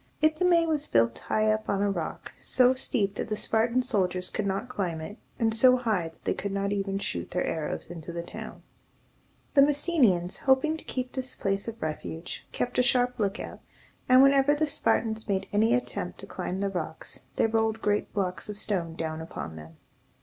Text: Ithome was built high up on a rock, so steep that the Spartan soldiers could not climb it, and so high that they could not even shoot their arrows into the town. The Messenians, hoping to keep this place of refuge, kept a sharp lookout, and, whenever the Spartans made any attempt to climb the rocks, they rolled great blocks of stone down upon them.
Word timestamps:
Ithome 0.19 0.65
was 0.65 0.87
built 0.87 1.19
high 1.19 1.51
up 1.53 1.69
on 1.69 1.83
a 1.83 1.91
rock, 1.91 2.31
so 2.35 2.73
steep 2.73 3.13
that 3.13 3.27
the 3.27 3.35
Spartan 3.35 3.83
soldiers 3.83 4.31
could 4.31 4.47
not 4.47 4.67
climb 4.67 4.99
it, 4.99 5.19
and 5.37 5.53
so 5.53 5.77
high 5.77 6.09
that 6.09 6.23
they 6.23 6.33
could 6.33 6.51
not 6.51 6.73
even 6.73 6.97
shoot 6.97 7.29
their 7.29 7.43
arrows 7.45 7.85
into 7.85 8.11
the 8.11 8.23
town. 8.23 8.63
The 9.53 9.61
Messenians, 9.61 10.39
hoping 10.39 10.75
to 10.77 10.83
keep 10.85 11.11
this 11.11 11.35
place 11.35 11.67
of 11.67 11.79
refuge, 11.83 12.43
kept 12.51 12.79
a 12.79 12.81
sharp 12.81 13.19
lookout, 13.19 13.59
and, 14.09 14.23
whenever 14.23 14.55
the 14.55 14.65
Spartans 14.65 15.27
made 15.27 15.47
any 15.53 15.75
attempt 15.75 16.17
to 16.21 16.25
climb 16.25 16.61
the 16.61 16.69
rocks, 16.69 17.19
they 17.35 17.45
rolled 17.45 17.79
great 17.79 18.11
blocks 18.11 18.49
of 18.49 18.57
stone 18.57 18.95
down 18.95 19.21
upon 19.21 19.55
them. 19.55 19.77